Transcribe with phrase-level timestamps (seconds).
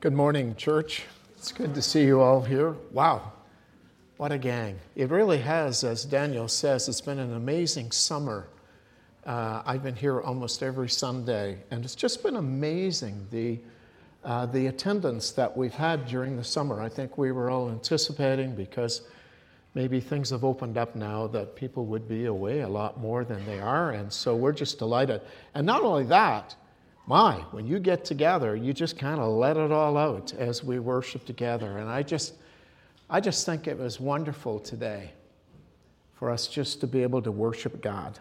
[0.00, 1.02] Good morning, church.
[1.36, 2.74] It's good to see you all here.
[2.90, 3.32] Wow,
[4.16, 4.78] what a gang.
[4.96, 8.48] It really has, as Daniel says, it's been an amazing summer.
[9.26, 13.58] Uh, I've been here almost every Sunday, and it's just been amazing the,
[14.24, 16.80] uh, the attendance that we've had during the summer.
[16.80, 19.02] I think we were all anticipating because
[19.74, 23.44] maybe things have opened up now that people would be away a lot more than
[23.44, 25.20] they are, and so we're just delighted.
[25.54, 26.56] And not only that,
[27.10, 30.78] my, when you get together, you just kind of let it all out as we
[30.78, 31.78] worship together.
[31.78, 32.34] And I just,
[33.10, 35.10] I just think it was wonderful today
[36.14, 38.20] for us just to be able to worship God.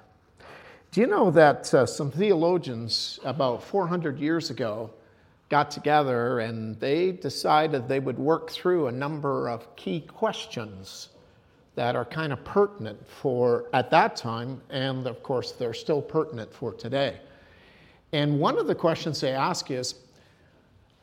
[0.91, 4.89] Do you know that uh, some theologians about 400 years ago
[5.49, 11.09] got together and they decided they would work through a number of key questions
[11.75, 16.51] that are kind of pertinent for at that time, and of course, they're still pertinent
[16.51, 17.19] for today.
[18.11, 19.95] And one of the questions they ask is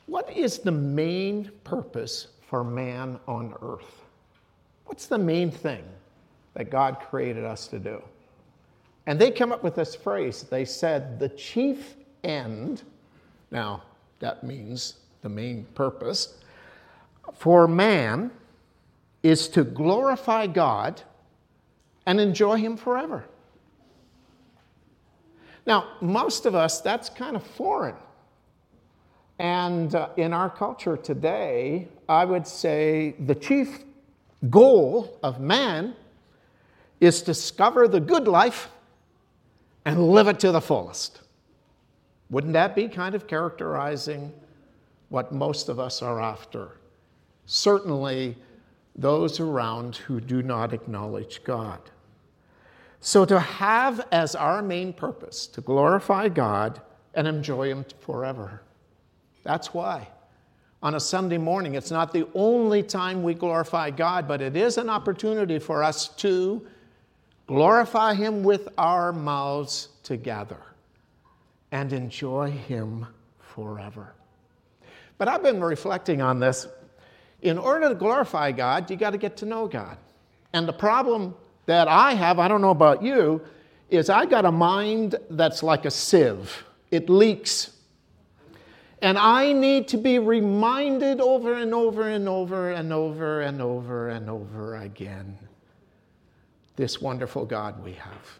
[0.06, 4.02] what is the main purpose for man on earth?
[4.86, 5.84] What's the main thing
[6.54, 8.02] that God created us to do?
[9.06, 10.44] And they come up with this phrase.
[10.44, 12.82] They said, the chief end,
[13.50, 13.82] now
[14.20, 16.34] that means the main purpose,
[17.34, 18.30] for man
[19.22, 21.02] is to glorify God
[22.06, 23.24] and enjoy Him forever.
[25.66, 27.96] Now, most of us, that's kind of foreign.
[29.38, 33.84] And uh, in our culture today, I would say the chief
[34.48, 35.94] goal of man
[37.00, 38.70] is to discover the good life
[39.84, 41.20] and live it to the fullest.
[42.30, 44.32] Wouldn't that be kind of characterizing
[45.10, 46.78] what most of us are after?
[47.44, 48.36] Certainly,
[48.96, 51.80] those around who do not acknowledge God.
[53.06, 56.80] So, to have as our main purpose to glorify God
[57.14, 58.62] and enjoy Him forever.
[59.44, 60.08] That's why.
[60.82, 64.76] On a Sunday morning, it's not the only time we glorify God, but it is
[64.76, 66.66] an opportunity for us to
[67.46, 70.58] glorify Him with our mouths together
[71.70, 73.06] and enjoy Him
[73.38, 74.14] forever.
[75.16, 76.66] But I've been reflecting on this.
[77.40, 79.96] In order to glorify God, you got to get to know God.
[80.52, 83.42] And the problem that I have, I don't know about you,
[83.90, 86.64] is I got a mind that's like a sieve.
[86.90, 87.70] It leaks.
[89.02, 94.08] And I need to be reminded over and over and over and over and over
[94.08, 95.38] and over again
[96.76, 98.38] this wonderful God we have.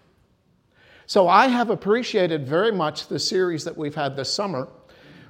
[1.06, 4.68] So I have appreciated very much the series that we've had this summer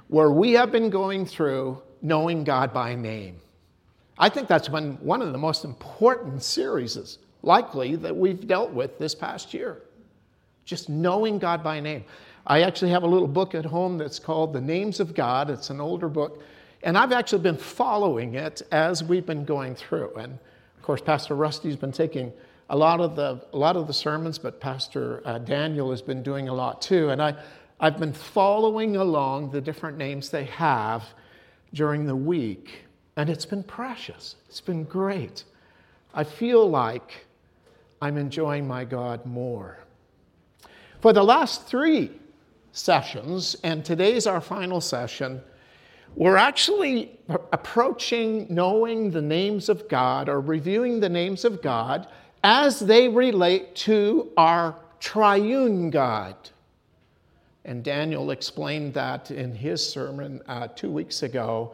[0.07, 3.37] where we have been going through knowing God by name.
[4.17, 8.99] I think that's been one of the most important series likely that we've dealt with
[8.99, 9.81] this past year.
[10.65, 12.03] Just knowing God by name.
[12.45, 15.49] I actually have a little book at home that's called The Names of God.
[15.49, 16.43] It's an older book.
[16.83, 20.13] And I've actually been following it as we've been going through.
[20.15, 20.33] And
[20.77, 22.31] of course, Pastor Rusty's been taking
[22.69, 26.21] a lot of the, a lot of the sermons, but Pastor uh, Daniel has been
[26.21, 27.09] doing a lot too.
[27.09, 27.35] And I,
[27.79, 31.03] I've been following along the different names they have
[31.73, 32.83] during the week.
[33.15, 34.35] And it's been precious.
[34.47, 35.43] It's been great.
[36.13, 37.26] I feel like
[38.01, 39.79] I'm enjoying my God more.
[41.01, 42.11] For the last three
[42.71, 45.41] sessions, and today's our final session,
[46.15, 47.19] we're actually
[47.53, 52.07] approaching knowing the names of God or reviewing the names of God
[52.43, 56.35] as they relate to our triune God.
[57.65, 61.73] And Daniel explained that in his sermon uh, two weeks ago.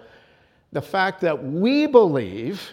[0.72, 2.72] The fact that we believe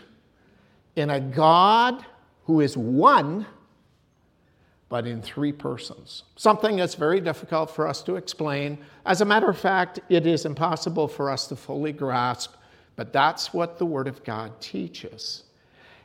[0.97, 2.05] in a God
[2.51, 3.47] who is one,
[4.89, 6.25] but in three persons.
[6.35, 8.77] Something that's very difficult for us to explain.
[9.07, 12.55] As a matter of fact, it is impossible for us to fully grasp,
[12.97, 15.45] but that's what the Word of God teaches.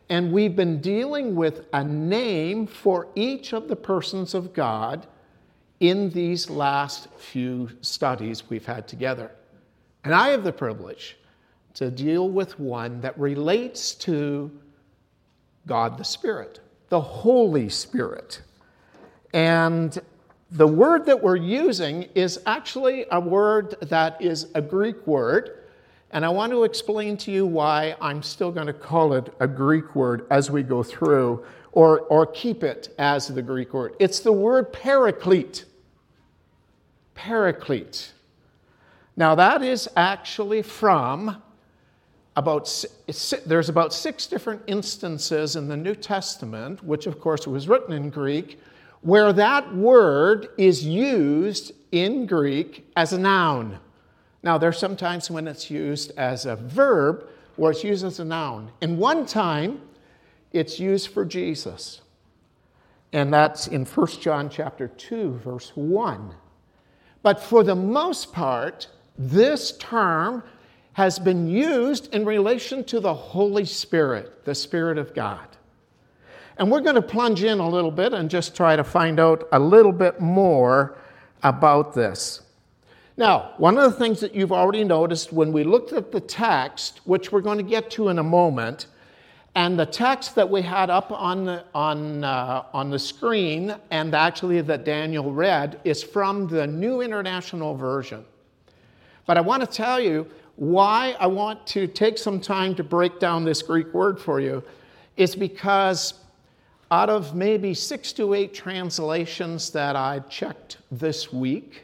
[0.09, 5.07] And we've been dealing with a name for each of the persons of God
[5.79, 9.31] in these last few studies we've had together.
[10.03, 11.17] And I have the privilege
[11.73, 14.51] to deal with one that relates to
[15.67, 16.59] God the Spirit,
[16.89, 18.41] the Holy Spirit.
[19.33, 19.97] And
[20.51, 25.63] the word that we're using is actually a word that is a Greek word.
[26.11, 29.47] And I want to explain to you why I'm still going to call it a
[29.47, 33.95] Greek word as we go through, or, or keep it as the Greek word.
[33.99, 35.65] It's the word paraclete.
[37.15, 38.13] Paraclete.
[39.17, 41.41] Now, that is actually from
[42.35, 42.85] about,
[43.45, 48.09] there's about six different instances in the New Testament, which of course was written in
[48.09, 48.59] Greek,
[49.01, 53.79] where that word is used in Greek as a noun.
[54.43, 57.27] Now, there's sometimes when it's used as a verb
[57.57, 58.71] or it's used as a noun.
[58.81, 59.81] And one time,
[60.51, 62.01] it's used for Jesus.
[63.13, 66.35] And that's in 1 John chapter 2, verse 1.
[67.23, 68.87] But for the most part,
[69.17, 70.43] this term
[70.95, 75.45] has been used in relation to the Holy Spirit, the Spirit of God.
[76.57, 79.45] And we're going to plunge in a little bit and just try to find out
[79.51, 80.97] a little bit more
[81.43, 82.43] about this.
[83.17, 87.01] Now, one of the things that you've already noticed when we looked at the text,
[87.03, 88.87] which we're going to get to in a moment,
[89.53, 94.15] and the text that we had up on the, on, uh, on the screen, and
[94.15, 98.23] actually that Daniel read, is from the New International Version.
[99.25, 103.19] But I want to tell you why I want to take some time to break
[103.19, 104.63] down this Greek word for you
[105.17, 106.13] is because
[106.91, 111.83] out of maybe six to eight translations that I checked this week,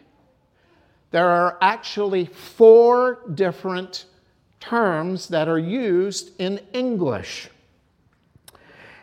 [1.11, 4.05] there are actually four different
[4.59, 7.49] terms that are used in English.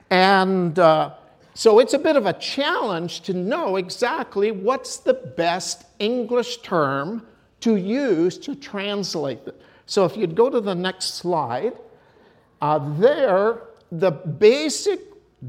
[0.08, 1.14] And uh,
[1.52, 7.26] so it's a bit of a challenge to know exactly what's the best English term
[7.60, 9.60] to use to translate it.
[9.86, 11.72] So if you'd go to the next slide,
[12.60, 15.00] uh, there, the basic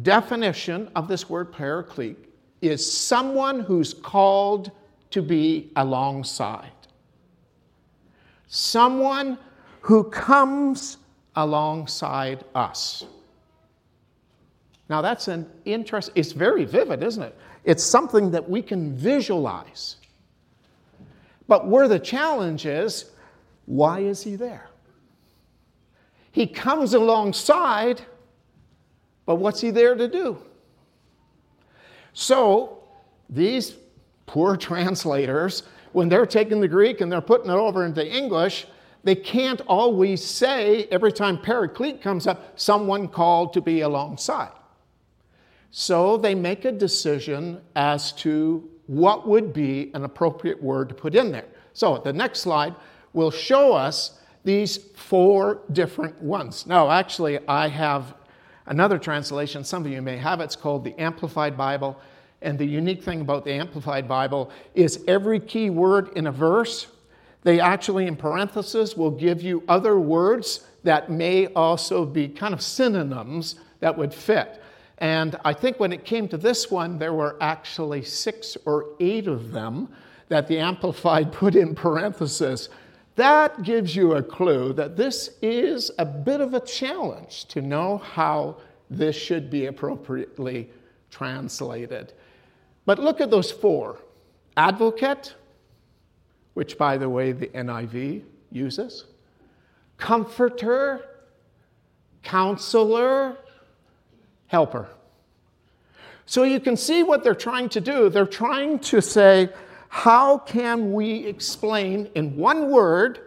[0.03, 2.17] definition of this word paraclete
[2.61, 4.71] is someone who's called
[5.11, 6.71] to be alongside.
[8.47, 9.37] Someone
[9.81, 10.97] who comes
[11.35, 13.05] alongside us.
[14.89, 17.37] Now, that's an interest, it's very vivid, isn't it?
[17.63, 19.97] It's something that we can visualize.
[21.49, 23.09] But where the challenge is,
[23.65, 24.69] why is he there?
[26.31, 28.01] He comes alongside,
[29.25, 30.37] but what's he there to do?
[32.13, 32.83] So,
[33.27, 33.75] these
[34.27, 38.67] poor translators, when they're taking the Greek and they're putting it over into English,
[39.03, 44.51] they can't always say, every time paraclete comes up, someone called to be alongside.
[45.71, 51.13] So they make a decision as to what would be an appropriate word to put
[51.13, 51.45] in there.
[51.73, 52.73] So the next slide
[53.13, 56.65] will show us these four different ones.
[56.65, 58.15] Now, actually, I have
[58.65, 62.01] another translation, some of you may have it, it's called the Amplified Bible.
[62.41, 66.87] And the unique thing about the Amplified Bible is every key word in a verse,
[67.43, 72.61] they actually, in parentheses, will give you other words that may also be kind of
[72.61, 74.63] synonyms that would fit.
[74.99, 79.27] And I think when it came to this one, there were actually six or eight
[79.27, 79.89] of them
[80.27, 82.69] that the Amplified put in parentheses.
[83.15, 87.97] That gives you a clue that this is a bit of a challenge to know
[87.97, 88.57] how
[88.89, 90.69] this should be appropriately
[91.09, 92.13] translated.
[92.85, 93.99] But look at those four
[94.57, 95.35] advocate,
[96.53, 99.05] which, by the way, the NIV uses,
[99.97, 101.05] comforter,
[102.23, 103.37] counselor,
[104.49, 104.89] helper.
[106.25, 108.09] So you can see what they're trying to do.
[108.09, 109.49] They're trying to say,
[109.87, 113.19] how can we explain in one word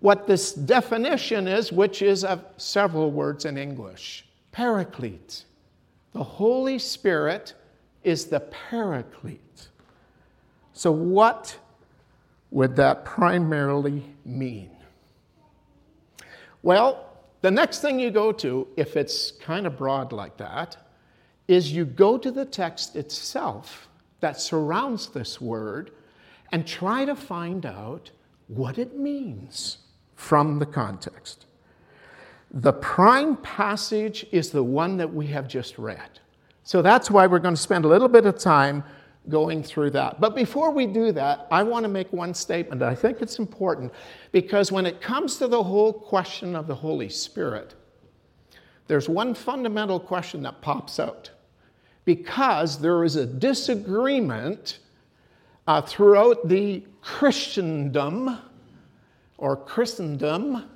[0.00, 4.24] what this definition is, which is of several words in English?
[4.52, 5.44] Paraclete.
[6.12, 7.54] The Holy Spirit
[8.04, 9.68] is the paraclete.
[10.72, 11.58] So, what
[12.50, 14.70] would that primarily mean?
[16.62, 17.05] Well,
[17.46, 20.76] the next thing you go to, if it's kind of broad like that,
[21.46, 23.86] is you go to the text itself
[24.18, 25.92] that surrounds this word
[26.50, 28.10] and try to find out
[28.48, 29.78] what it means
[30.16, 31.46] from the context.
[32.50, 36.18] The prime passage is the one that we have just read.
[36.64, 38.82] So that's why we're going to spend a little bit of time
[39.28, 40.20] going through that.
[40.20, 42.82] But before we do that, I want to make one statement.
[42.82, 43.92] I think it's important
[44.32, 47.74] because when it comes to the whole question of the Holy Spirit,
[48.86, 51.30] there's one fundamental question that pops out
[52.04, 54.78] because there is a disagreement
[55.66, 58.38] uh, throughout the Christendom
[59.38, 60.70] or Christendom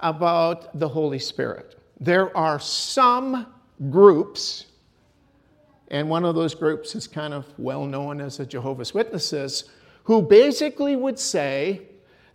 [0.00, 1.80] about the Holy Spirit.
[1.98, 3.46] There are some
[3.90, 4.66] groups
[5.90, 9.64] and one of those groups is kind of well known as the Jehovah's Witnesses,
[10.04, 11.82] who basically would say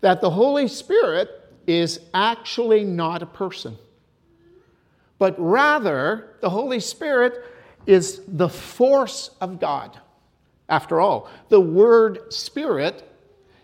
[0.02, 1.30] that the Holy Spirit
[1.66, 3.78] is actually not a person,
[5.18, 7.46] but rather the Holy Spirit
[7.86, 10.00] is the force of God.
[10.70, 13.10] After all, the word spirit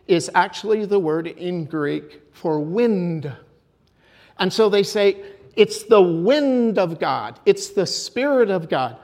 [0.08, 3.32] is actually the word in Greek for wind.
[4.38, 5.24] And so they say
[5.56, 8.98] it's the wind of God, it's the Spirit of God.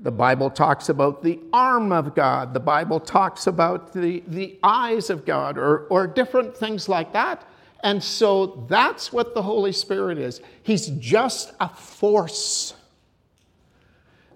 [0.00, 2.54] The Bible talks about the arm of God.
[2.54, 7.44] The Bible talks about the, the eyes of God or, or different things like that.
[7.82, 10.40] And so that's what the Holy Spirit is.
[10.62, 12.74] He's just a force.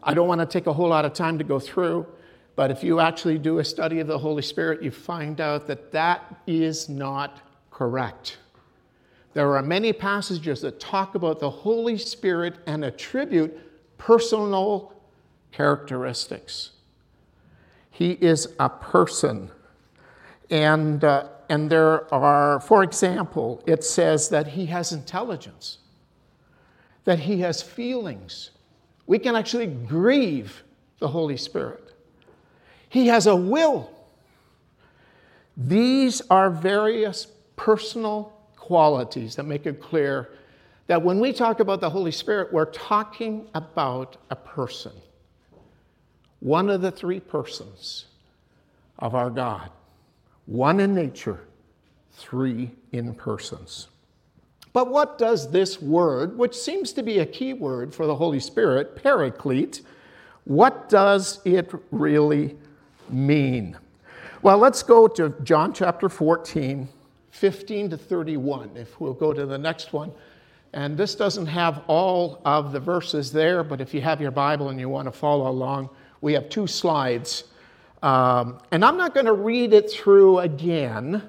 [0.02, 2.06] I don't want to take a whole lot of time to go through,
[2.56, 5.92] but if you actually do a study of the Holy Spirit, you find out that
[5.92, 7.40] that is not
[7.70, 8.38] correct.
[9.32, 13.56] There are many passages that talk about the Holy Spirit and attribute
[13.96, 14.92] personal
[15.52, 16.70] characteristics.
[17.90, 19.50] He is a person.
[20.50, 25.78] And, uh, and there are, for example, it says that he has intelligence,
[27.04, 28.50] that he has feelings.
[29.06, 30.64] We can actually grieve
[30.98, 31.94] the Holy Spirit.
[32.88, 33.90] He has a will.
[35.56, 40.30] These are various personal qualities that make it clear
[40.86, 44.92] that when we talk about the Holy Spirit, we're talking about a person,
[46.42, 48.06] one of the three persons
[48.98, 49.70] of our God,
[50.46, 51.40] one in nature,
[52.14, 53.86] three in persons.
[54.72, 58.40] But what does this word, which seems to be a key word for the Holy
[58.40, 59.82] Spirit, paraclete,
[60.44, 62.56] what does it really
[63.08, 63.76] mean?
[64.42, 66.88] Well, let's go to John chapter 14
[67.30, 70.12] 15 to 31, if we'll go to the next one.
[70.74, 74.68] And this doesn't have all of the verses there, but if you have your Bible
[74.68, 75.88] and you want to follow along,
[76.22, 77.44] we have two slides.
[78.02, 81.22] Um, and I'm not going to read it through again,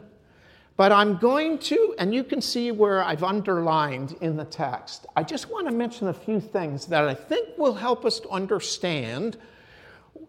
[0.77, 5.05] but I'm going to, and you can see where I've underlined in the text.
[5.15, 8.29] I just want to mention a few things that I think will help us to
[8.29, 9.37] understand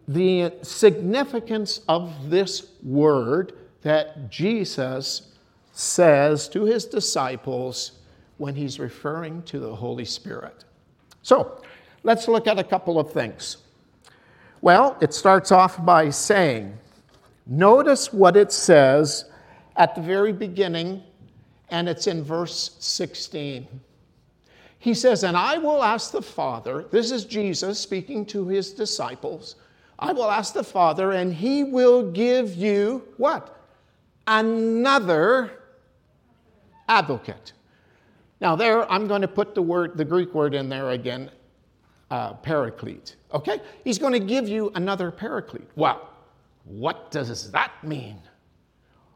[0.07, 5.31] the significance of this word that Jesus
[5.71, 7.93] says to his disciples
[8.37, 10.65] when he's referring to the Holy Spirit.
[11.21, 11.61] So,
[12.03, 13.57] let's look at a couple of things.
[14.65, 16.75] Well, it starts off by saying,
[17.45, 19.25] notice what it says
[19.75, 21.03] at the very beginning,
[21.69, 23.67] and it's in verse 16.
[24.79, 29.57] He says, And I will ask the Father, this is Jesus speaking to his disciples,
[29.99, 33.63] I will ask the Father, and he will give you what?
[34.25, 35.61] Another
[36.89, 37.53] advocate.
[38.41, 41.29] Now, there, I'm going to put the word, the Greek word in there again,
[42.15, 43.15] uh, paraclete.
[43.33, 43.59] Okay?
[43.83, 45.67] He's going to give you another paraclete.
[45.75, 46.09] Well,
[46.63, 48.21] what does that mean?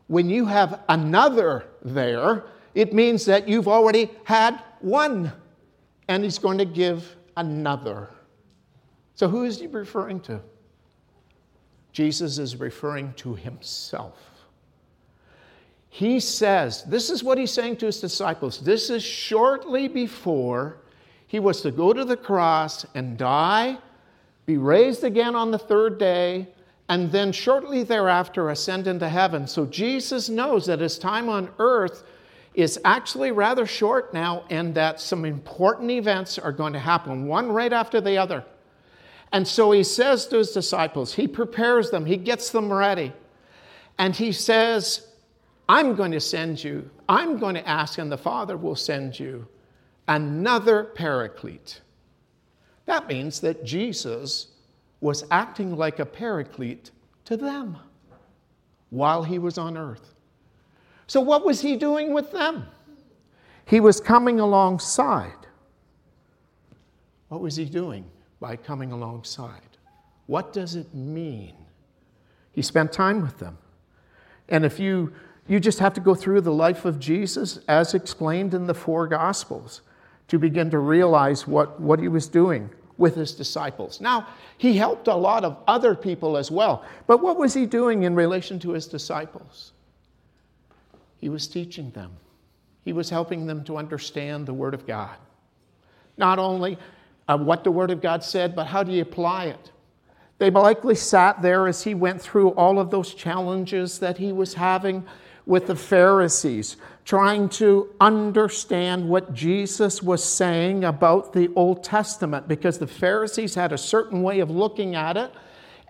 [0.07, 2.43] When you have another there,
[2.75, 5.31] it means that you've already had one,
[6.07, 8.09] and he's going to give another.
[9.15, 10.41] So, who is he referring to?
[11.91, 14.29] Jesus is referring to himself
[15.89, 18.59] he says, this is what he's saying to his disciples.
[18.59, 20.77] This is shortly before
[21.29, 23.77] he was to go to the cross and die,
[24.47, 26.47] be raised again on the third day,
[26.89, 29.45] and then shortly thereafter ascend into heaven.
[29.45, 32.03] So Jesus knows that his time on earth
[32.55, 37.51] is actually rather short now and that some important events are going to happen, one
[37.51, 38.43] right after the other.
[39.31, 43.13] And so he says to his disciples, he prepares them, he gets them ready.
[43.99, 45.09] And he says,
[45.67, 49.47] I'm going to send you, I'm going to ask, and the Father will send you
[50.09, 51.79] another paraclete.
[52.85, 54.47] That means that Jesus
[54.99, 56.91] was acting like a paraclete
[57.25, 57.77] to them
[58.89, 60.15] while he was on earth.
[61.07, 62.65] So, what was he doing with them?
[63.65, 65.31] He was coming alongside.
[67.29, 69.77] What was he doing by coming alongside?
[70.25, 71.53] What does it mean?
[72.51, 73.59] He spent time with them.
[74.49, 75.13] And if you
[75.47, 79.07] you just have to go through the life of Jesus as explained in the four
[79.07, 79.81] Gospels
[80.29, 84.01] to begin to realize what, what he was doing with his disciples.
[84.01, 88.03] Now, he helped a lot of other people as well, but what was he doing
[88.03, 89.71] in relation to his disciples?
[91.17, 92.11] He was teaching them,
[92.83, 95.15] he was helping them to understand the Word of God.
[96.17, 96.77] Not only
[97.27, 99.71] uh, what the Word of God said, but how do you apply it?
[100.37, 104.53] They likely sat there as he went through all of those challenges that he was
[104.53, 105.05] having
[105.45, 106.77] with the Pharisees,
[107.09, 113.73] trying to understand what Jesus was saying about the Old Testament, because the Pharisees had
[113.73, 115.31] a certain way of looking at it,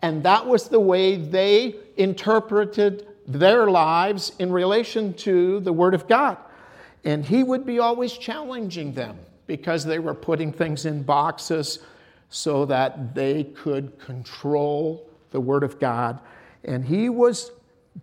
[0.01, 6.07] and that was the way they interpreted their lives in relation to the Word of
[6.07, 6.37] God.
[7.03, 11.79] And he would be always challenging them because they were putting things in boxes
[12.29, 16.21] so that they could control the Word of God.
[16.63, 17.51] And he was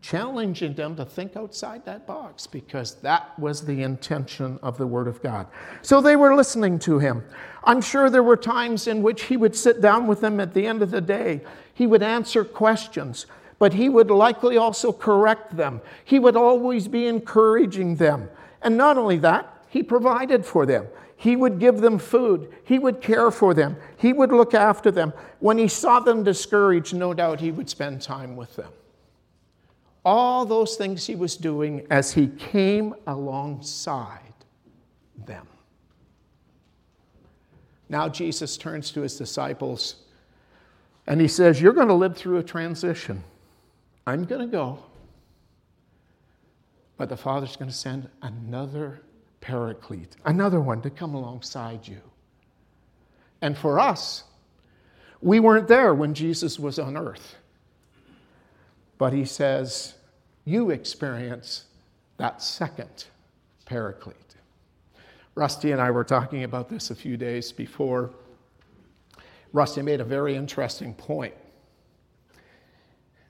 [0.00, 5.08] challenging them to think outside that box because that was the intention of the Word
[5.08, 5.46] of God.
[5.82, 7.24] So they were listening to him.
[7.64, 10.66] I'm sure there were times in which he would sit down with them at the
[10.66, 11.40] end of the day.
[11.74, 13.26] He would answer questions,
[13.58, 15.80] but he would likely also correct them.
[16.04, 18.28] He would always be encouraging them.
[18.62, 20.86] And not only that, he provided for them.
[21.16, 22.52] He would give them food.
[22.64, 23.76] He would care for them.
[23.96, 25.12] He would look after them.
[25.40, 28.72] When he saw them discouraged, no doubt he would spend time with them
[30.06, 34.20] all those things he was doing as he came alongside
[35.26, 35.48] them.
[37.88, 39.96] Now Jesus turns to his disciples
[41.08, 43.24] and he says, You're going to live through a transition.
[44.06, 44.78] I'm going to go,
[46.96, 49.02] but the Father's going to send another
[49.40, 52.00] paraclete, another one to come alongside you.
[53.42, 54.22] And for us,
[55.20, 57.34] we weren't there when Jesus was on earth.
[58.98, 59.95] But he says,
[60.46, 61.64] You experience
[62.18, 63.06] that second
[63.66, 64.16] paraclete.
[65.34, 68.10] Rusty and I were talking about this a few days before.
[69.52, 71.34] Rusty made a very interesting point.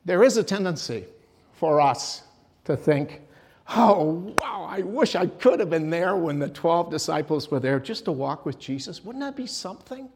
[0.05, 1.07] There is a tendency
[1.55, 2.23] for us
[2.67, 3.23] to think,
[3.71, 7.81] oh, wow, I wish I could have been there when the 12 disciples were there
[7.81, 9.03] just to walk with Jesus.
[9.03, 10.11] Wouldn't that be something?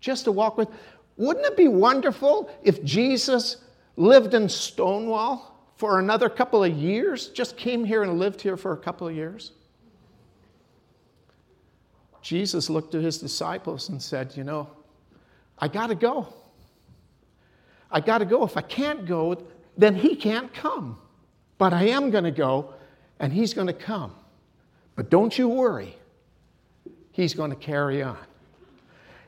[0.00, 0.68] Just to walk with.
[1.16, 3.58] Wouldn't it be wonderful if Jesus
[3.96, 5.49] lived in Stonewall
[5.80, 9.14] for another couple of years, just came here and lived here for a couple of
[9.14, 9.52] years.
[12.20, 14.68] Jesus looked at his disciples and said, You know,
[15.58, 16.34] I got to go.
[17.90, 18.44] I got to go.
[18.44, 19.42] If I can't go,
[19.78, 20.98] then he can't come.
[21.56, 22.74] But I am going to go,
[23.18, 24.14] and he's going to come.
[24.96, 25.96] But don't you worry,
[27.12, 28.18] he's going to carry on.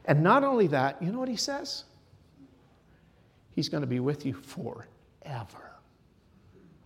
[0.04, 1.84] And not only that, you know what he says?
[3.52, 5.71] He's going to be with you forever.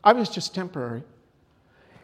[0.07, 1.03] I was just temporary.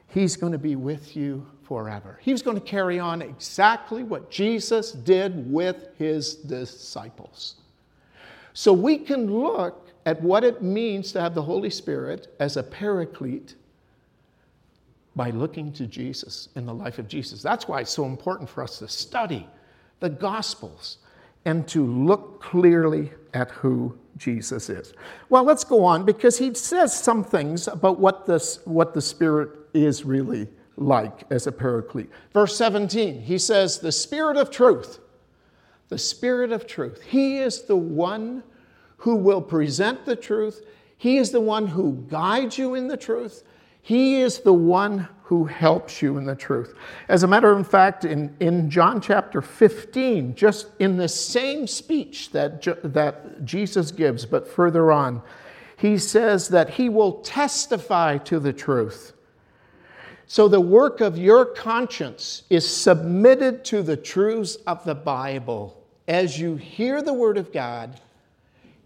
[0.08, 2.18] He's going to be with you forever.
[2.20, 7.54] He's going to carry on exactly what Jesus did with his disciples.
[8.54, 12.62] So we can look at what it means to have the Holy Spirit as a
[12.64, 13.54] paraclete
[15.14, 17.40] by looking to Jesus in the life of Jesus.
[17.40, 19.46] That's why it's so important for us to study
[20.00, 20.98] the Gospels
[21.44, 24.92] and to look clearly at who Jesus is.
[25.28, 29.50] Well, let's go on because he says some things about what, this, what the Spirit
[29.74, 32.10] is really like as a paraclete.
[32.32, 35.00] Verse 17, he says, The Spirit of truth,
[35.88, 38.42] the Spirit of truth, He is the one
[38.98, 40.62] who will present the truth,
[40.96, 43.42] He is the one who guides you in the truth,
[43.82, 46.74] He is the one who helps you in the truth.
[47.08, 52.30] As a matter of fact, in, in John chapter 15, just in the same speech
[52.30, 55.22] that, that Jesus gives, but further on,
[55.76, 59.14] he says that he will testify to the truth.
[60.26, 65.82] So the work of your conscience is submitted to the truths of the Bible.
[66.06, 68.00] As you hear the Word of God,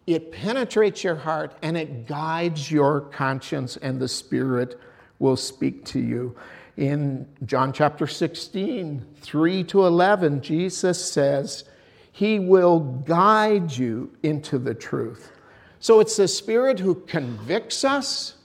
[0.06, 4.80] it penetrates your heart and it guides your conscience and the Spirit
[5.18, 6.36] will speak to you.
[6.76, 11.64] In John chapter 16, 3 to 11, Jesus says,
[12.12, 15.32] He will guide you into the truth.
[15.80, 18.36] So it's the Spirit who convicts us,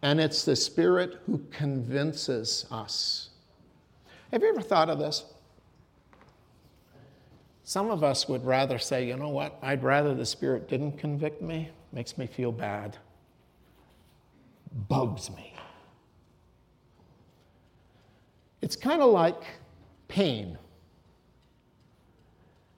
[0.00, 3.30] and it's the Spirit who convinces us.
[4.32, 5.24] Have you ever thought of this?
[7.64, 11.42] Some of us would rather say, you know what, I'd rather the Spirit didn't convict
[11.42, 12.96] me, makes me feel bad
[14.88, 15.54] bugs me.
[18.60, 19.42] It's kind of like
[20.08, 20.58] pain.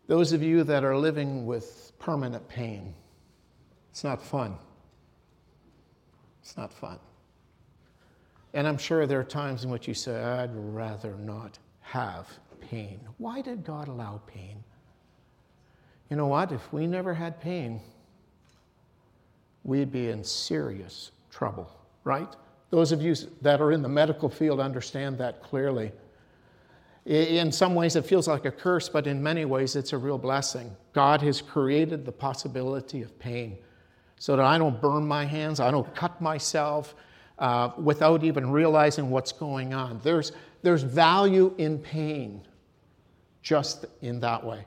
[0.06, 2.94] Those of you that are living with permanent pain,
[3.90, 4.56] it's not fun.
[6.42, 6.98] It's not fun.
[8.52, 12.28] And I'm sure there are times in which you say, I'd rather not have
[12.60, 13.00] pain.
[13.18, 14.62] Why did God allow pain?
[16.08, 16.50] You know what?
[16.50, 17.80] If we never had pain,
[19.62, 22.34] we'd be in serious trouble right?
[22.70, 25.92] Those of you that are in the medical field understand that clearly.
[27.06, 30.18] In some ways, it feels like a curse, but in many ways, it's a real
[30.18, 30.76] blessing.
[30.92, 33.58] God has created the possibility of pain
[34.16, 36.94] so that I don't burn my hands, I don't cut myself
[37.38, 39.98] uh, without even realizing what's going on.
[40.04, 40.32] There's,
[40.62, 42.46] there's value in pain
[43.42, 44.66] just in that way.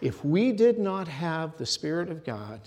[0.00, 2.60] If we did not have the Spirit of God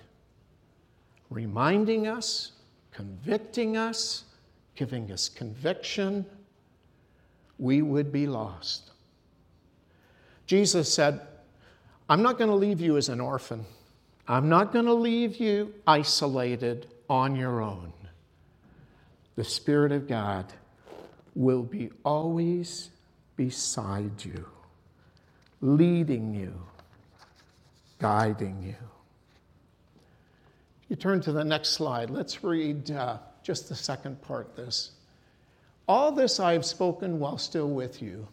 [1.29, 2.51] reminding us,
[2.99, 4.25] convicting us,
[4.75, 6.25] giving us conviction,
[7.57, 8.91] we would be lost.
[10.47, 11.21] Jesus said,
[12.09, 13.63] I'm not going to leave you as an orphan.
[14.27, 16.87] I'm not going to leave you isolated.
[17.09, 17.93] on your own.
[19.35, 20.45] The Spirit of God
[21.35, 22.89] will be always
[23.37, 24.45] beside you,
[25.61, 26.53] leading you,
[27.97, 28.98] guiding you.
[30.89, 32.09] You turn to the next slide.
[32.09, 34.91] Let's read uh, just the second part this.
[35.87, 38.27] All this I have spoken while still with you.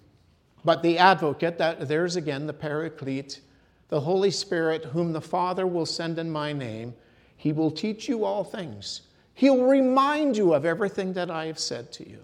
[0.65, 3.41] But the advocate, that there's again the paraclete,
[3.89, 6.95] the Holy Spirit, whom the Father will send in my name,
[7.37, 9.03] he will teach you all things.
[9.35, 12.21] He'll remind you of everything that I have said to you.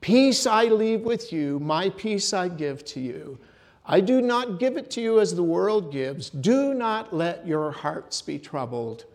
[0.00, 3.38] Peace I leave with you, my peace I give to you.
[3.86, 6.28] I do not give it to you as the world gives.
[6.28, 9.06] Do not let your hearts be troubled,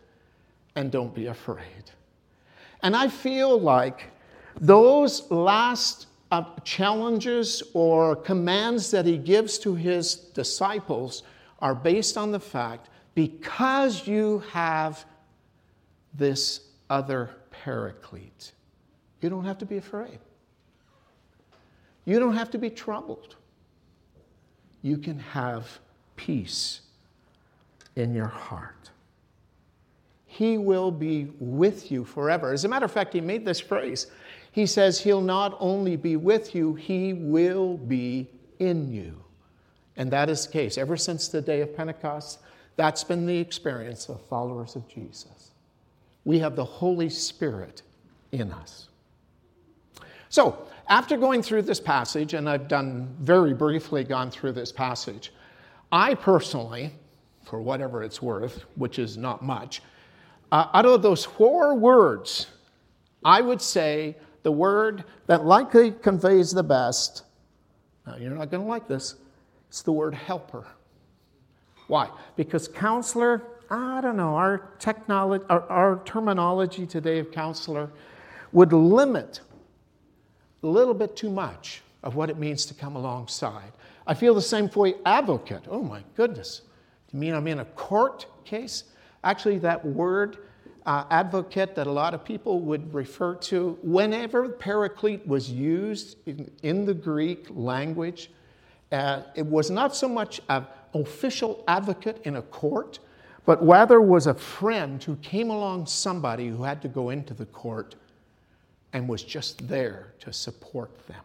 [0.76, 1.92] and don't be afraid.
[2.82, 4.12] And I feel like
[4.60, 11.24] those last uh, challenges or commands that he gives to his disciples
[11.60, 15.06] are based on the fact because you have
[16.14, 18.52] this other paraclete,
[19.22, 20.20] you don't have to be afraid.
[22.06, 23.36] You don't have to be troubled.
[24.82, 25.80] You can have
[26.16, 26.82] peace
[27.96, 28.83] in your heart.
[30.34, 32.54] He will be with you forever.
[32.54, 34.08] As a matter of fact, he made this phrase.
[34.52, 39.24] He says, He'll not only be with you, He will be in you.
[39.96, 40.80] And that is the case.
[40.80, 42.40] Ever since the day of Pentecost,
[42.78, 45.52] that's been the experience of followers of Jesus.
[46.26, 47.84] We have the Holy Spirit
[48.32, 48.90] in us.
[50.30, 55.32] So, after going through this passage, and I've done very briefly gone through this passage,
[55.92, 56.92] I personally,
[57.44, 59.84] for whatever it's worth, which is not much,
[60.54, 62.46] uh, out of those four words,
[63.26, 67.24] I would say the word that likely conveys the best,
[68.06, 69.16] now you're not going to like this,
[69.68, 70.68] it's the word helper.
[71.88, 72.08] Why?
[72.36, 77.90] Because counselor, I don't know, our, technology, our, our terminology today of counselor
[78.52, 79.42] would limit
[80.62, 83.72] a little bit too much of what it means to come alongside.
[84.06, 85.64] I feel the same way advocate.
[85.68, 86.62] Oh my goodness.
[87.08, 88.84] Do you mean I'm in a court case?
[89.24, 90.38] Actually, that word
[90.86, 96.52] uh, advocate that a lot of people would refer to, whenever paraclete was used in,
[96.62, 98.30] in the Greek language,
[98.92, 103.00] uh, it was not so much an official advocate in a court,
[103.46, 107.46] but rather was a friend who came along somebody who had to go into the
[107.48, 107.96] court
[108.94, 111.24] and was just there to support them.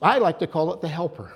[0.00, 1.32] I like to call it the helper.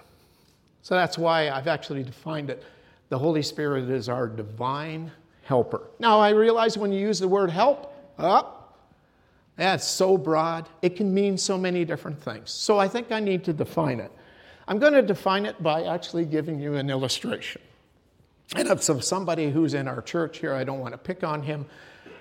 [0.83, 2.63] So that's why I've actually defined it.
[3.09, 5.11] The Holy Spirit is our divine
[5.43, 5.83] helper.
[5.99, 8.79] Now, I realize when you use the word help, up,
[9.57, 10.69] that's so broad.
[10.83, 12.51] It can mean so many different things.
[12.51, 14.13] So I think I need to define it.
[14.69, 17.63] I'm going to define it by actually giving you an illustration.
[18.55, 21.43] And it's of somebody who's in our church here, I don't want to pick on
[21.43, 21.67] him.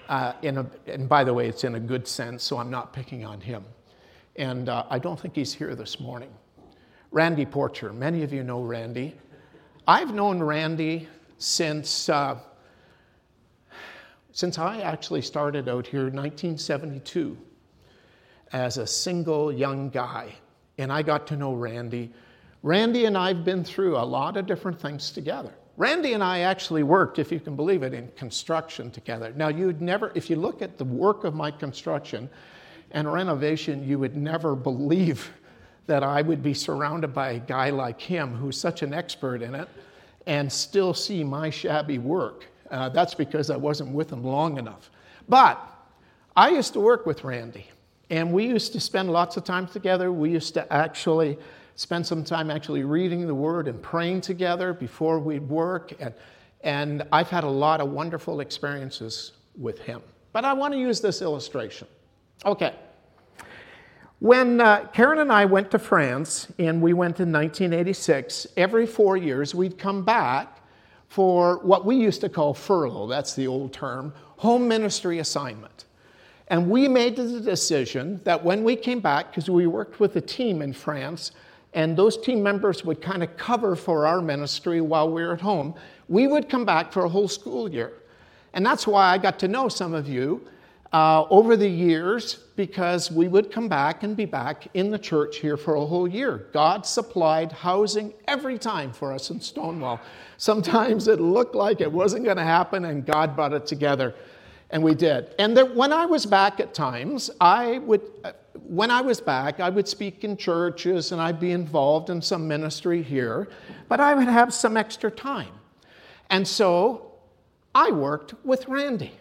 [0.07, 3.25] Uh, a, and by the way, it's in a good sense, so I'm not picking
[3.25, 3.65] on him.
[4.35, 6.29] And uh, I don't think he's here this morning.
[7.11, 7.93] Randy Porcher.
[7.93, 9.15] Many of you know Randy.
[9.87, 12.39] I've known Randy since uh,
[14.31, 17.37] since I actually started out here in 1972
[18.51, 20.33] as a single young guy,
[20.79, 22.11] and I got to know Randy.
[22.63, 25.53] Randy and I have been through a lot of different things together.
[25.77, 29.31] Randy and I actually worked, if you can believe it, in construction together.
[29.35, 32.27] Now, you'd never, if you look at the work of my construction
[32.91, 35.31] and renovation, you would never believe
[35.87, 39.55] that I would be surrounded by a guy like him who's such an expert in
[39.55, 39.67] it
[40.25, 42.45] and still see my shabby work.
[42.71, 44.89] Uh, that's because I wasn't with him long enough.
[45.29, 45.59] But
[46.35, 47.69] I used to work with Randy,
[48.09, 50.11] and we used to spend lots of time together.
[50.11, 51.37] We used to actually
[51.75, 55.93] spend some time actually reading the Word and praying together before we'd work.
[55.99, 56.13] And,
[56.61, 60.01] and I've had a lot of wonderful experiences with him.
[60.33, 61.87] But I want to use this illustration.
[62.45, 62.73] Okay.
[64.19, 69.17] When uh, Karen and I went to France, and we went in 1986, every four
[69.17, 70.61] years we'd come back
[71.09, 75.85] for what we used to call furlough, that's the old term, home ministry assignment.
[76.47, 80.21] And we made the decision that when we came back, because we worked with a
[80.21, 81.33] team in France,
[81.73, 85.41] and those team members would kind of cover for our ministry while we were at
[85.41, 85.75] home,
[86.07, 87.91] we would come back for a whole school year.
[88.53, 90.47] And that's why I got to know some of you
[90.93, 95.37] uh, over the years because we would come back and be back in the church
[95.37, 96.47] here for a whole year.
[96.53, 99.99] God supplied housing every time for us in Stonewall.
[100.37, 104.15] Sometimes it looked like it wasn't going to happen, and God brought it together,
[104.69, 105.35] and we did.
[105.37, 108.01] And there, when I was back at times, I would.
[108.23, 108.31] Uh,
[108.67, 112.47] when I was back, I would speak in churches and I'd be involved in some
[112.47, 113.47] ministry here,
[113.89, 115.51] but I would have some extra time.
[116.29, 117.11] And so
[117.75, 119.11] I worked with Randy.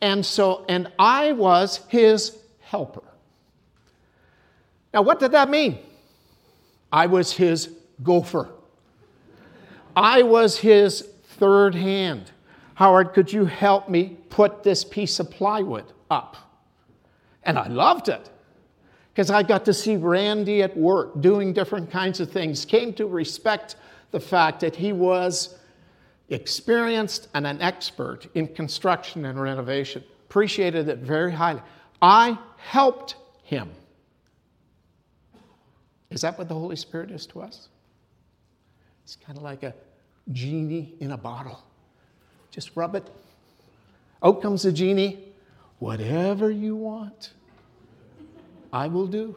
[0.00, 3.02] And so, and I was his helper.
[4.92, 5.78] Now, what did that mean?
[6.92, 7.70] I was his
[8.02, 8.48] gopher.
[9.94, 12.30] I was his third hand.
[12.74, 16.36] Howard, could you help me put this piece of plywood up?
[17.42, 18.30] And I loved it
[19.12, 23.06] because I got to see Randy at work doing different kinds of things, came to
[23.06, 23.76] respect
[24.10, 25.56] the fact that he was
[26.30, 30.02] experienced and an expert in construction and renovation.
[30.28, 31.60] Appreciated it very highly.
[32.00, 33.70] I helped him.
[36.10, 37.68] Is that what the Holy Spirit is to us?
[39.04, 39.74] It's kind of like a
[40.32, 41.62] genie in a bottle.
[42.50, 43.08] Just rub it.
[44.22, 45.32] Out comes the genie.
[45.78, 47.32] Whatever you want,
[48.72, 49.36] I will do.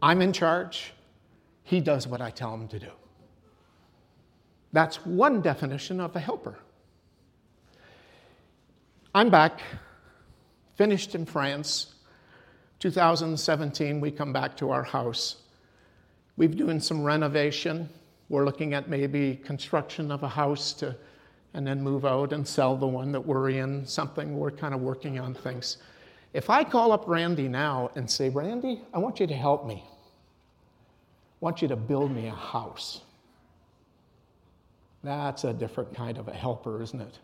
[0.00, 0.92] I'm in charge.
[1.64, 2.90] He does what I tell him to do.
[4.72, 6.58] That's one definition of a helper.
[9.14, 9.60] I'm back,
[10.76, 11.94] finished in France.
[12.78, 15.36] 2017, we come back to our house.
[16.36, 17.88] We've doing some renovation.
[18.28, 20.96] We're looking at maybe construction of a house to
[21.54, 24.80] and then move out and sell the one that we're in, something we're kind of
[24.80, 25.78] working on things.
[26.32, 29.82] If I call up Randy now and say, Randy, I want you to help me.
[29.84, 33.00] I want you to build me a house.
[35.02, 37.18] That's a different kind of a helper, isn't it?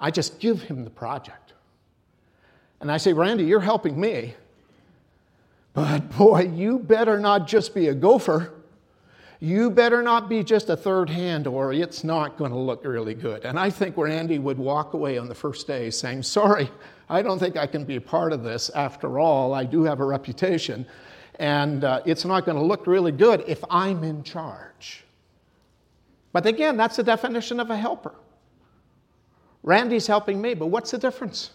[0.00, 1.52] I just give him the project.
[2.80, 4.34] And I say, Randy, you're helping me.
[5.72, 8.52] But boy, you better not just be a gopher.
[9.38, 13.14] You better not be just a third hand, or it's not going to look really
[13.14, 13.44] good.
[13.44, 16.70] And I think Randy would walk away on the first day saying, Sorry,
[17.10, 18.70] I don't think I can be a part of this.
[18.70, 20.86] After all, I do have a reputation,
[21.38, 25.05] and uh, it's not going to look really good if I'm in charge.
[26.36, 28.14] But again, that's the definition of a helper.
[29.62, 31.48] Randy's helping me, but what's the difference?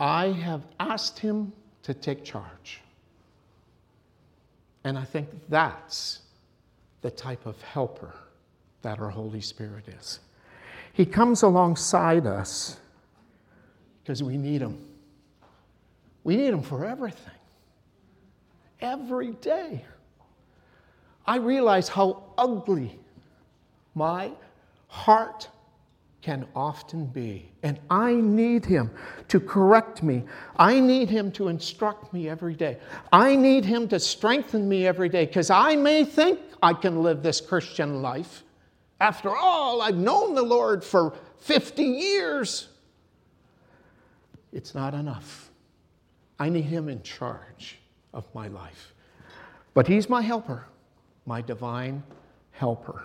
[0.00, 1.52] I have asked him
[1.84, 2.80] to take charge.
[4.82, 6.22] And I think that's
[7.02, 8.12] the type of helper
[8.82, 10.18] that our Holy Spirit is.
[10.92, 12.76] He comes alongside us
[14.02, 14.84] because we need him.
[16.24, 17.38] We need him for everything,
[18.80, 19.84] every day.
[21.26, 22.98] I realize how ugly
[23.94, 24.30] my
[24.88, 25.48] heart
[26.26, 27.48] can often be.
[27.62, 28.90] And I need Him
[29.28, 30.24] to correct me.
[30.56, 32.78] I need Him to instruct me every day.
[33.12, 37.22] I need Him to strengthen me every day because I may think I can live
[37.22, 38.42] this Christian life.
[38.98, 42.68] After all, I've known the Lord for 50 years.
[44.52, 45.50] It's not enough.
[46.40, 47.78] I need Him in charge
[48.12, 48.94] of my life.
[49.74, 50.66] But He's my helper,
[51.26, 52.02] my divine
[52.52, 53.02] helper.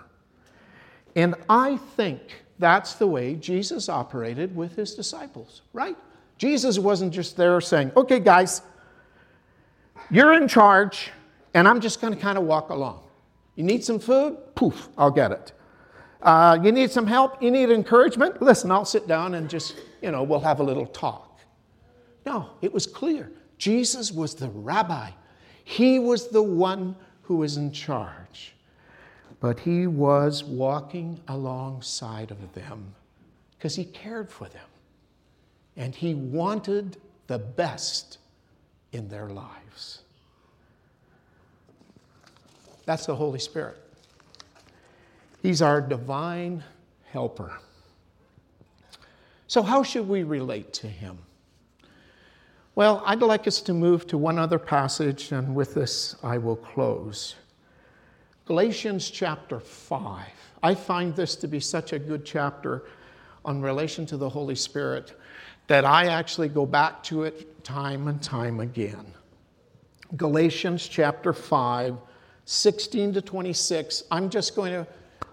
[1.15, 2.21] And I think
[2.60, 5.97] that's the way Jesus operated with his disciples, right?
[6.38, 8.62] Jesus wasn't just there saying, okay, guys,
[10.10, 11.12] you're in charge,
[11.53, 13.01] and I'm just going to kind of walk along.
[13.55, 14.38] You need some food?
[14.55, 15.51] Poof, I'll get it.
[16.21, 17.41] Uh, you need some help?
[17.41, 18.41] You need encouragement?
[18.41, 21.39] Listen, I'll sit down and just, you know, we'll have a little talk.
[22.25, 23.31] No, it was clear.
[23.57, 25.12] Jesus was the rabbi,
[25.63, 26.95] he was the one
[27.32, 28.54] who was in charge
[29.39, 32.94] but he was walking alongside of them
[33.58, 34.67] because he cared for them
[35.78, 38.17] and he wanted the best
[38.91, 40.02] in their lives.
[42.86, 43.78] That's the Holy Spirit.
[45.41, 46.63] He's our divine
[47.12, 47.52] helper.
[49.48, 51.17] So, how should we relate to him?
[52.73, 56.55] Well, I'd like us to move to one other passage, and with this I will
[56.55, 57.36] close.
[58.45, 60.25] Galatians chapter 5.
[60.63, 62.84] I find this to be such a good chapter
[63.43, 65.19] on relation to the Holy Spirit
[65.67, 69.05] that I actually go back to it time and time again.
[70.15, 71.97] Galatians chapter 5,
[72.45, 74.03] 16 to 26.
[74.12, 74.88] I'm just going to,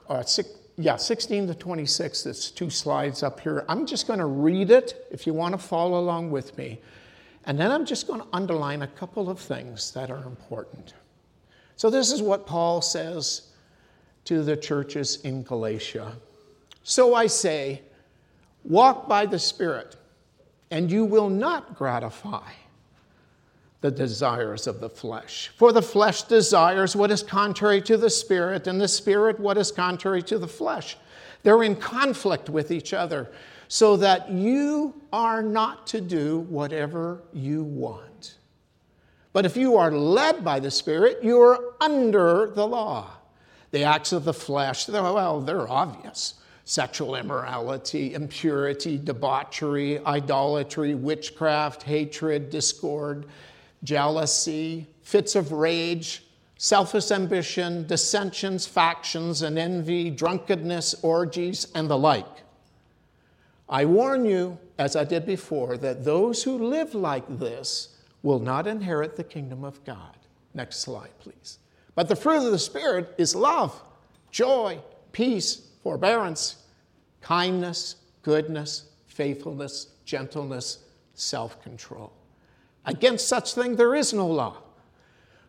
[0.08, 2.26] uh, six, yeah, 16 to 26.
[2.26, 3.64] It's two slides up here.
[3.68, 6.80] I'm just going to read it if you want to follow along with me.
[7.44, 10.94] And then I'm just going to underline a couple of things that are important.
[11.76, 13.48] So, this is what Paul says
[14.28, 16.12] to the churches in Galatia.
[16.82, 17.82] So I say,
[18.64, 19.96] walk by the Spirit,
[20.70, 22.50] and you will not gratify
[23.80, 25.50] the desires of the flesh.
[25.56, 29.70] For the flesh desires what is contrary to the Spirit, and the Spirit what is
[29.70, 30.96] contrary to the flesh.
[31.42, 33.30] They're in conflict with each other,
[33.68, 38.38] so that you are not to do whatever you want.
[39.32, 43.10] But if you are led by the Spirit, you are under the law.
[43.70, 52.50] The acts of the flesh, well, they're obvious sexual immorality, impurity, debauchery, idolatry, witchcraft, hatred,
[52.50, 53.24] discord,
[53.84, 56.24] jealousy, fits of rage,
[56.58, 62.26] selfish ambition, dissensions, factions, and envy, drunkenness, orgies, and the like.
[63.68, 68.66] I warn you, as I did before, that those who live like this will not
[68.66, 70.16] inherit the kingdom of God.
[70.54, 71.58] Next slide, please.
[71.94, 73.80] But the fruit of the Spirit is love,
[74.30, 74.78] joy,
[75.12, 76.56] peace, forbearance,
[77.20, 80.78] kindness, goodness, faithfulness, gentleness,
[81.14, 82.12] self control.
[82.84, 84.58] Against such thing there is no law.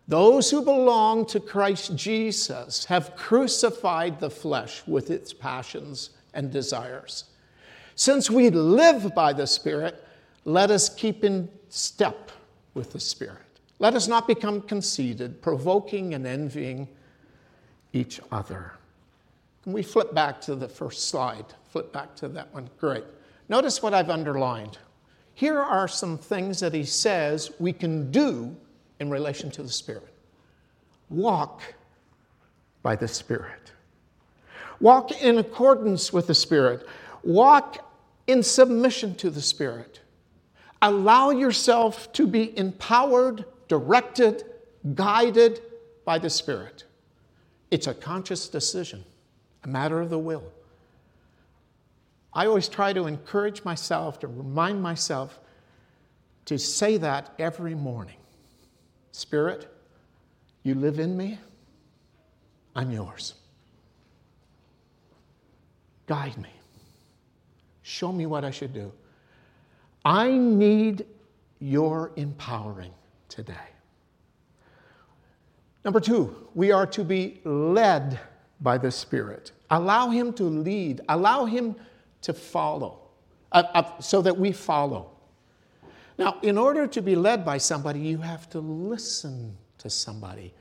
[0.08, 7.26] Those who belong to Christ Jesus have crucified the flesh with its passions and desires.
[8.00, 10.02] Since we live by the Spirit,
[10.46, 12.32] let us keep in step
[12.74, 13.60] with the Spirit.
[13.80, 16.88] Let us not become conceited, provoking and envying
[17.92, 18.72] each other.
[19.64, 21.44] Can we flip back to the first slide?
[21.72, 22.70] Flip back to that one.
[22.80, 23.04] Great.
[23.50, 24.78] Notice what I've underlined.
[25.34, 28.56] Here are some things that he says we can do
[29.02, 30.14] in relation to the Spirit.
[31.10, 31.62] Walk
[32.82, 33.74] by the Spirit.
[34.80, 36.88] Walk in accordance with the Spirit.
[37.24, 37.88] Walk
[38.30, 40.02] in submission to the Spirit.
[40.84, 44.44] Allow yourself to be empowered, directed,
[44.94, 45.62] guided
[46.06, 46.84] by the Spirit.
[47.72, 49.04] It's a conscious decision
[49.64, 50.44] a matter of the will.
[52.34, 55.40] I always try to encourage myself, to remind myself
[56.46, 58.16] to say that every morning.
[59.12, 59.68] Spirit,
[60.64, 61.40] you live in me,
[62.76, 63.34] I'm yours.
[66.06, 66.59] Guide me.
[67.90, 68.92] Show me what I should do.
[70.06, 71.08] I need
[71.60, 72.94] your empowering
[73.30, 73.56] today.
[75.84, 78.20] Number two, we are to be led
[78.62, 79.54] by the Spirit.
[79.72, 81.76] Allow Him to lead, allow Him
[82.22, 83.00] to follow,
[83.52, 85.10] uh, uh, so that we follow.
[86.20, 90.54] Now, in order to be led by somebody, you have to listen to somebody.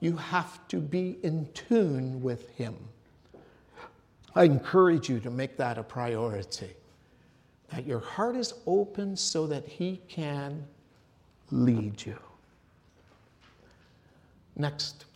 [0.00, 2.74] You have to be in tune with Him.
[4.34, 6.70] I encourage you to make that a priority.
[7.70, 10.64] That your heart is open so that He can
[11.50, 12.18] lead you.
[14.56, 15.06] Next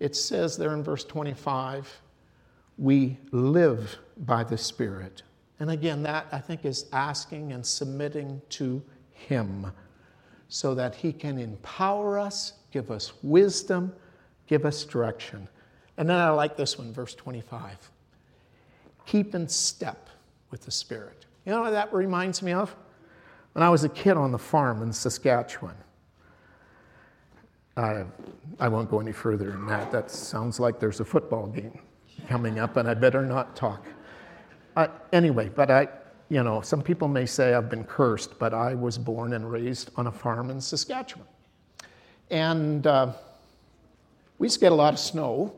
[0.00, 2.00] it says there in verse 25,
[2.76, 5.22] we live by the Spirit.
[5.60, 8.82] And again, that I think is asking and submitting to
[9.12, 9.72] Him
[10.48, 13.92] so that He can empower us, give us wisdom,
[14.46, 15.48] give us direction.
[15.98, 17.90] And then I like this one, verse 25.
[19.04, 20.08] Keep in step
[20.50, 21.26] with the Spirit.
[21.44, 22.74] You know what that reminds me of?
[23.52, 25.74] When I was a kid on the farm in Saskatchewan.
[27.76, 28.04] Uh,
[28.60, 29.90] I won't go any further than that.
[29.90, 31.78] That sounds like there's a football game
[32.28, 33.84] coming up, and I better not talk.
[34.76, 35.88] Uh, anyway, but I,
[36.28, 39.90] you know, some people may say I've been cursed, but I was born and raised
[39.96, 41.26] on a farm in Saskatchewan.
[42.30, 43.12] And uh,
[44.38, 45.54] we used to get a lot of snow.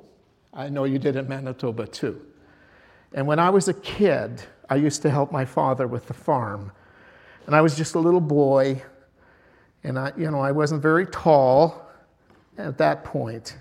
[0.52, 2.20] I know you did in Manitoba too.
[3.12, 6.72] And when I was a kid, I used to help my father with the farm.
[7.46, 8.82] And I was just a little boy,
[9.82, 11.90] and I, you know, I wasn't very tall
[12.58, 13.56] at that point.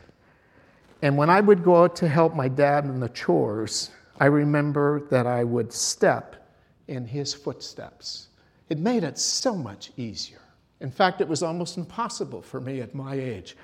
[1.02, 5.02] And when I would go out to help my dad in the chores, I remember
[5.10, 6.36] that I would step
[6.88, 8.28] in his footsteps.
[8.68, 10.42] It made it so much easier.
[10.82, 13.56] In fact, it was almost impossible for me at my age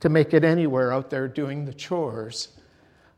[0.00, 2.48] to make it anywhere out there doing the chores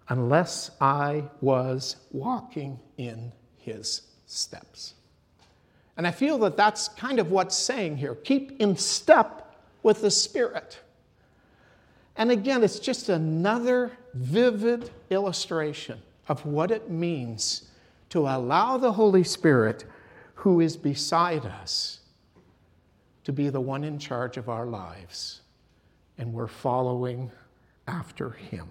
[0.08, 4.94] unless I was walking in his steps.
[5.96, 8.14] And I feel that that's kind of what's saying here.
[8.14, 10.80] Keep in step with the Spirit.
[12.16, 17.68] And again, it's just another vivid illustration of what it means
[18.10, 19.84] to allow the Holy Spirit,
[20.34, 22.00] who is beside us,
[23.24, 25.41] to be the one in charge of our lives.
[26.18, 27.30] And we're following
[27.86, 28.68] after Him.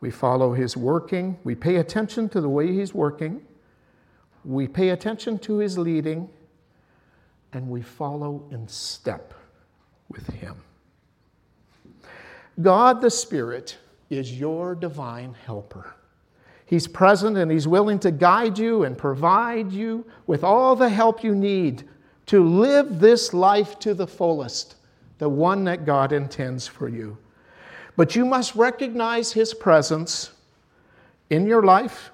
[0.00, 3.42] We follow His working, we pay attention to the way He's working,
[4.44, 6.28] we pay attention to His leading,
[7.52, 9.34] and we follow in step
[10.08, 10.56] with Him.
[12.60, 13.76] God the Spirit
[14.10, 15.94] is your divine helper.
[16.66, 21.22] He's present and He's willing to guide you and provide you with all the help
[21.22, 21.84] you need
[22.26, 24.74] to live this life to the fullest,
[25.18, 27.16] the one that God intends for you.
[27.96, 30.30] But you must recognize His presence
[31.30, 32.10] in your life,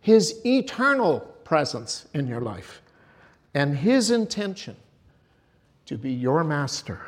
[0.00, 2.82] His eternal presence in your life,
[3.54, 4.76] and His intention
[5.86, 7.00] to be your master,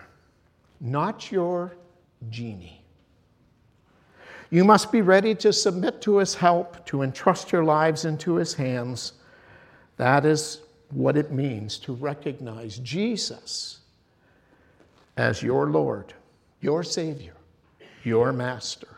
[0.80, 1.76] not your
[2.30, 2.82] genie.
[4.50, 8.54] You must be ready to submit to his help, to entrust your lives into his
[8.54, 9.12] hands.
[9.98, 10.60] That is
[10.90, 13.80] what it means to recognize Jesus
[15.18, 16.14] as your Lord,
[16.60, 17.34] your Savior,
[18.04, 18.88] your Master.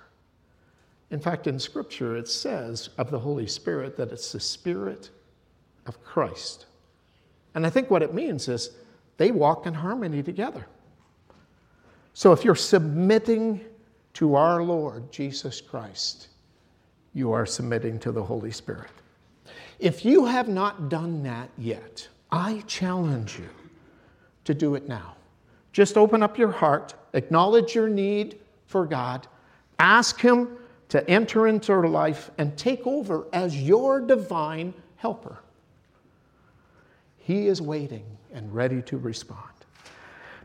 [1.10, 5.10] In fact, in Scripture, it says of the Holy Spirit that it's the Spirit
[5.86, 6.66] of Christ.
[7.54, 8.70] And I think what it means is
[9.16, 10.66] they walk in harmony together.
[12.12, 13.62] So if you're submitting
[14.14, 16.28] to our Lord Jesus Christ,
[17.14, 18.90] you are submitting to the Holy Spirit.
[19.78, 23.48] If you have not done that yet, I challenge you
[24.44, 25.14] to do it now.
[25.72, 29.26] Just open up your heart, acknowledge your need for God,
[29.78, 30.56] ask Him
[30.88, 35.38] to enter into your life and take over as your divine helper.
[37.18, 39.46] He is waiting and ready to respond.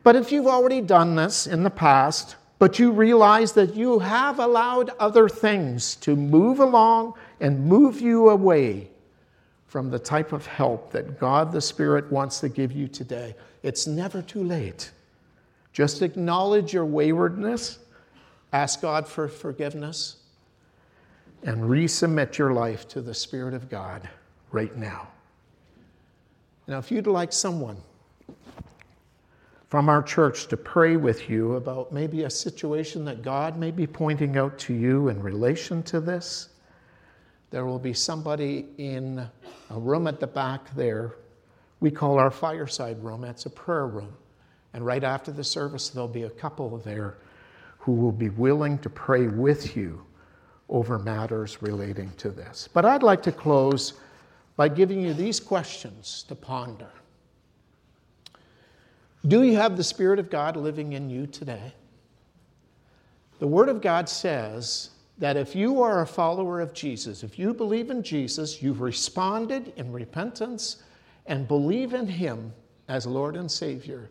[0.04, 4.40] But if you've already done this in the past, but you realize that you have
[4.40, 8.90] allowed other things to move along and move you away
[9.66, 13.88] from the type of help that God the Spirit wants to give you today, it's
[13.88, 14.92] never too late.
[15.76, 17.80] Just acknowledge your waywardness,
[18.54, 20.16] ask God for forgiveness,
[21.44, 24.08] and resubmit your life to the Spirit of God
[24.54, 25.10] right now.
[26.66, 27.76] Now, if you'd like someone
[29.68, 33.86] from our church to pray with you about maybe a situation that God may be
[33.86, 36.48] pointing out to you in relation to this,
[37.52, 39.28] there will be somebody in
[39.72, 41.16] a room at the back there.
[41.82, 44.14] We call our fireside room, it's a prayer room.
[44.76, 47.16] And right after the service, there'll be a couple there
[47.78, 50.06] who will be willing to pray with you
[50.68, 52.68] over matters relating to this.
[52.74, 53.94] But I'd like to close
[54.58, 56.90] by giving you these questions to ponder.
[59.26, 61.72] Do you have the Spirit of God living in you today?
[63.40, 67.54] The Word of God says that if you are a follower of Jesus, if you
[67.54, 70.84] believe in Jesus, you've responded in repentance
[71.28, 72.52] and believe in Him
[72.90, 74.10] as Lord and Savior,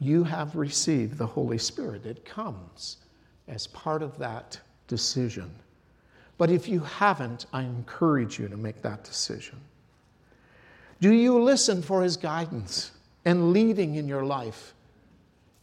[0.00, 2.06] you have received the Holy Spirit.
[2.06, 2.96] It comes
[3.48, 5.50] as part of that decision.
[6.38, 9.60] But if you haven't, I encourage you to make that decision.
[11.00, 12.92] Do you listen for His guidance
[13.26, 14.72] and leading in your life?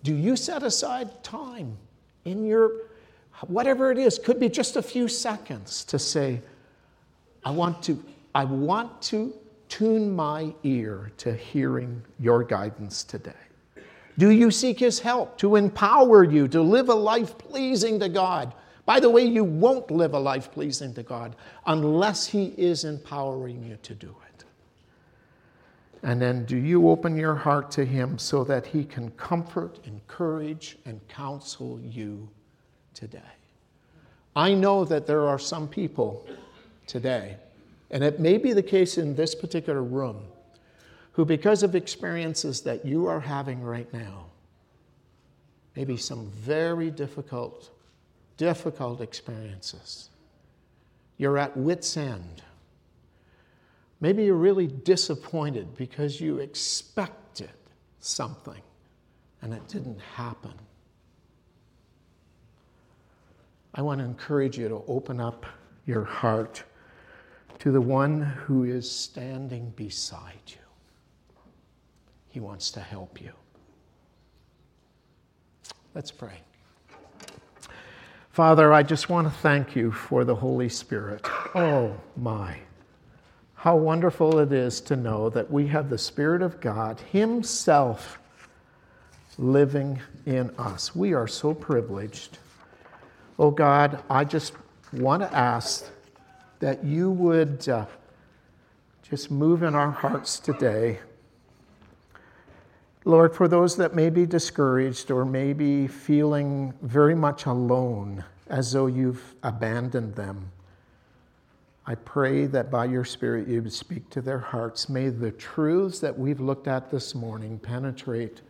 [0.03, 1.75] Do you set aside time
[2.25, 2.71] in your,
[3.47, 6.41] whatever it is, could be just a few seconds to say,
[7.43, 8.03] I want to,
[8.35, 9.33] I want to
[9.69, 13.33] tune my ear to hearing your guidance today?
[14.17, 18.53] Do you seek His help to empower you to live a life pleasing to God?
[18.85, 23.63] By the way, you won't live a life pleasing to God unless He is empowering
[23.63, 24.45] you to do it.
[26.03, 30.77] And then do you open your heart to Him so that He can comfort, encourage,
[30.85, 32.29] and counsel you
[32.93, 33.19] today?
[34.35, 36.25] I know that there are some people
[36.85, 37.37] today,
[37.91, 40.23] and it may be the case in this particular room,
[41.17, 44.25] who, because of experiences that you are having right now,
[45.75, 47.71] maybe some very difficult
[48.37, 50.09] difficult experiences.
[51.17, 52.43] You're at wits' end.
[53.99, 57.49] Maybe you're really disappointed because you expected
[57.99, 58.61] something
[59.41, 60.53] and it didn't happen.
[63.73, 65.47] I want to encourage you to open up
[65.87, 66.63] your heart
[67.57, 70.66] to the one who is standing beside you.
[72.37, 73.31] He wants to help you.
[75.95, 76.39] Let's pray.
[78.29, 81.27] Father, I just want to thank you for the Holy Spirit.
[81.55, 82.59] Oh, my.
[83.55, 88.19] How wonderful it is to know that we have the Spirit of God Himself
[89.39, 90.95] living in us.
[90.95, 92.37] We are so privileged.
[93.39, 94.53] Oh, God, I just
[94.93, 95.89] want to ask
[96.59, 97.87] that you would uh,
[99.09, 100.99] just move in our hearts today
[103.07, 108.73] Lord, for those that may be discouraged or may be feeling very much alone, as
[108.73, 110.51] though you've abandoned them,
[111.85, 114.89] I pray that by your Spirit you would speak to their hearts.
[114.89, 118.41] May the truths that we've looked at this morning penetrate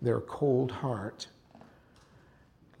[0.00, 1.26] their cold heart.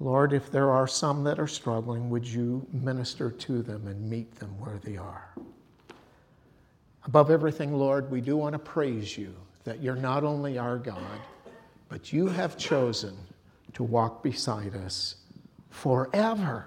[0.00, 4.36] Lord, if there are some that are struggling, would you minister to them and meet
[4.36, 5.34] them where they are?
[7.04, 9.34] Above everything, Lord, we do want to praise you
[9.64, 11.20] that you're not only our God,
[11.88, 13.16] but you have chosen
[13.72, 15.16] to walk beside us
[15.70, 16.66] forever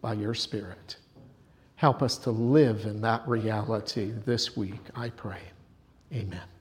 [0.00, 0.96] by your Spirit.
[1.76, 5.40] Help us to live in that reality this week, I pray.
[6.12, 6.55] Amen.